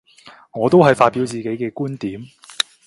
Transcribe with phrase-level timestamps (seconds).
[0.53, 2.25] 我都係發表自己嘅觀點